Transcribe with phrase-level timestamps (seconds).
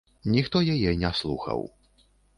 [0.35, 1.59] Ніхто яе не слухаў.